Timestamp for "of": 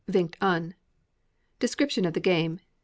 2.05-2.13